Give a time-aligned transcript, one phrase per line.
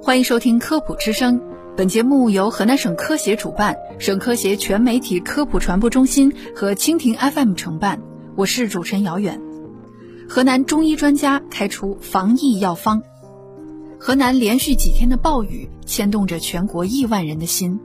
[0.00, 1.40] 欢迎收听科普之声，
[1.76, 8.00] 本节目由河南省科协主办，省科协全媒体科普传播中心和蜻蜓 FM 承办。
[8.34, 9.40] 我是主持人姚远。
[10.28, 13.02] 河南中医专家开出防疫药方。
[13.98, 17.78] 河南连续几天的暴雨牵动着全国亿万人的心。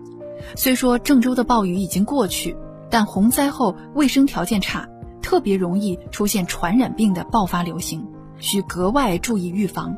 [0.56, 2.56] 虽说郑州的暴雨已经过去，
[2.90, 4.88] 但洪灾后卫生条件差，
[5.22, 8.08] 特别容易出现传染病的爆发流行，
[8.40, 9.96] 需格外注意预防。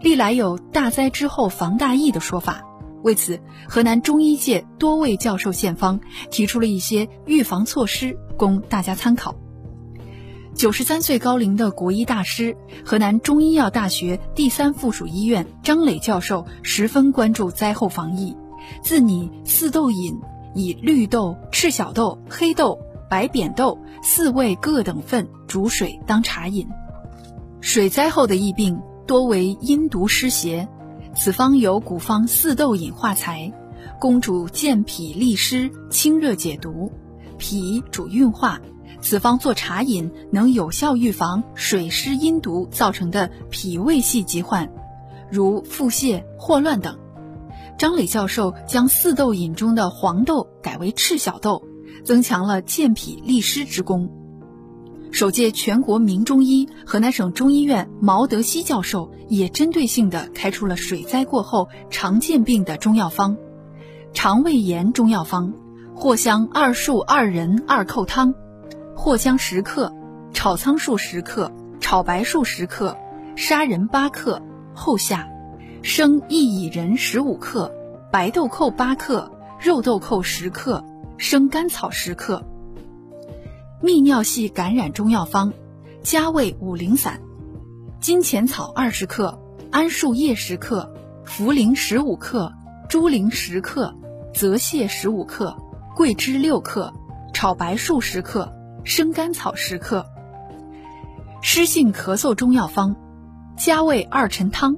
[0.00, 2.62] 历来有“大灾之后防大疫”的说法，
[3.02, 9.34] 为此，河南中医界多位教授献方，提出了一些预防措施，供大家参考。
[10.54, 18.36] 九十三岁高龄的国医大师、河南中医药大学第三附属医院张磊教授十分关注灾后防疫，
[18.82, 20.18] 自拟四豆饮，
[20.54, 22.78] 以绿豆、赤小豆、黑豆、
[23.10, 26.66] 白扁豆四味各等份煮水当茶饮。
[27.60, 28.78] 水灾后的疫病。
[29.06, 30.68] 多为阴毒湿邪，
[31.16, 33.52] 此方有古方四豆饮化财，
[34.00, 36.90] 公主健脾利湿、清热解毒，
[37.38, 38.60] 脾主运化。
[39.00, 44.68] 此方做茶饮，能有效预防水湿阴毒造成的脾胃系疾患，
[45.30, 46.98] 如腹泻、霍乱等。
[47.78, 51.62] 张磊教授将四豆饮中的黄豆改为赤小豆，
[52.04, 54.10] 增强了健脾利湿之功。
[55.16, 63.34] 首届全国名中医、河南省中医院毛德西教授也针对性地开出了水灾过后常见病的中药方：
[64.12, 65.54] 肠胃炎中药方，
[65.94, 68.34] 藿香二术二仁二蔻汤，
[68.94, 69.90] 藿香十克，
[70.34, 71.50] 炒苍术十克，
[71.80, 72.94] 炒白术十克，
[73.36, 74.42] 砂仁八克，
[74.74, 75.20] 后下；
[75.80, 77.72] 生薏苡仁十五克，
[78.12, 80.84] 白豆蔻八克，肉豆蔻十克，
[81.16, 82.44] 生甘草十克。
[83.82, 85.52] 泌尿系感染中药方：
[86.02, 87.20] 加味五苓散，
[88.00, 89.38] 金钱草二十克，
[89.70, 90.90] 桉树叶十克，
[91.26, 92.50] 茯苓十五克，
[92.88, 93.94] 猪苓十克，
[94.32, 95.54] 泽泻十五克，
[95.94, 96.90] 桂枝六克，
[97.34, 98.50] 炒白术十克，
[98.82, 100.06] 生甘草十克。
[101.42, 102.96] 湿性咳嗽中药方：
[103.58, 104.74] 加味二陈汤，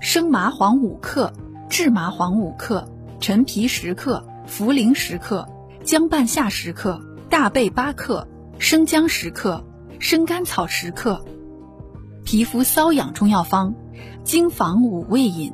[0.00, 1.30] 生麻黄五克，
[1.68, 2.88] 制麻黄五克，
[3.20, 5.46] 陈皮十克，茯苓十克，
[5.84, 6.98] 姜半夏十克。
[7.28, 8.28] 大贝八克，
[8.60, 9.64] 生姜十克，
[9.98, 11.24] 生甘草十克。
[12.24, 13.74] 皮肤瘙痒中药方：
[14.22, 15.52] 荆防五味饮，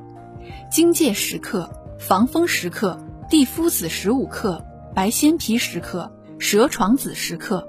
[0.70, 2.98] 荆芥十克，防风十克，
[3.30, 4.62] 地肤子十五克，
[4.94, 7.66] 白鲜皮十克，蛇床子十克。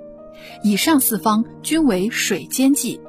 [0.64, 3.00] 以上四方均为水煎剂。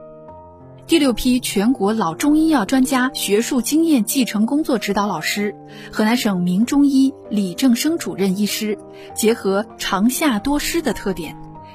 [0.87, 5.55] 第六批全国老中医药专家学术经验继承工作指导老师，
[5.91, 8.79] 河南省名中医李正生主任医师，
[9.17, 11.35] 结合长夏多湿的特点，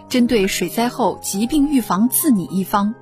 [0.10, 2.94] 针对水灾后疾病预防自拟一方：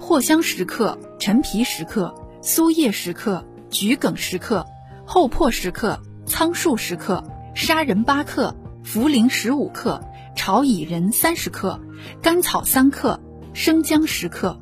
[0.00, 4.64] 藿香十克，陈皮十克，苏叶十克，桔梗十克，
[5.04, 7.22] 厚朴十克，苍术十克，
[7.54, 10.02] 砂仁八克，茯苓十五克，
[10.34, 11.78] 炒薏仁三十克，
[12.22, 13.20] 甘草三克，
[13.52, 14.58] 生姜十克。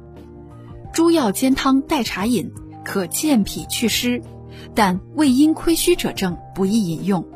[0.94, 2.52] 猪药煎汤代茶饮，
[2.84, 4.22] 可健脾祛湿，
[4.76, 7.26] 但胃阴亏虚者症不宜饮用。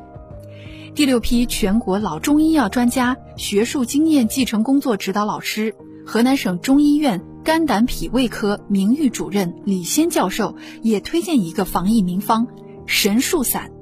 [0.94, 5.74] 第六批全国老中医药专家学术经验继承工作指导老师，
[6.06, 12.46] 河南省中医院肝胆脾胃科名誉主任李先教授也推荐一个防疫名方——
[12.86, 13.72] 神树散。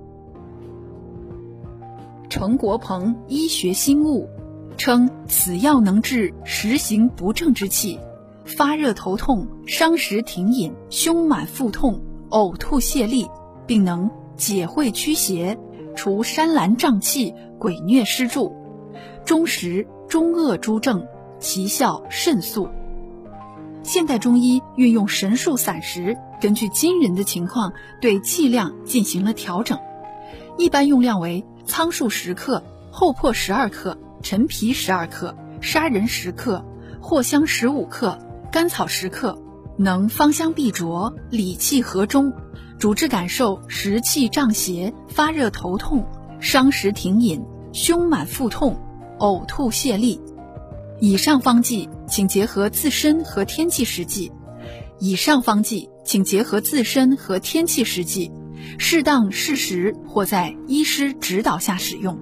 [2.30, 4.26] 程国鹏医学新物
[4.78, 8.00] 称，此药能治实行不正之气。
[8.46, 13.28] 发热头痛、伤食停饮、胸满腹痛、呕吐泻痢，
[13.66, 15.58] 并能解秽驱邪、
[15.96, 18.54] 除山岚瘴气、鬼疟湿柱，
[19.24, 21.04] 中实中恶诸症，
[21.40, 22.68] 奇效甚速。
[23.82, 29.76] 现代中医运用神树散时，根据今人的情况对剂量进行了调整，
[30.56, 36.64] 一般用量为苍术十克、厚朴十二克、陈皮十二克、砂仁十克、
[37.00, 38.18] 藿香十五克。
[38.56, 39.38] 甘草十克，
[39.76, 42.32] 能芳香必浊，理气和中，
[42.78, 46.08] 主治感受食气胀邪、发热头痛、
[46.40, 47.44] 伤食停饮、
[47.74, 48.80] 胸满腹痛、
[49.18, 50.18] 呕吐泻痢。
[51.00, 54.32] 以上方剂请结合自身和天气实际。
[54.98, 58.32] 以上方剂请结合自身和天气实际，
[58.78, 62.18] 适当适时或在医师指导下使用。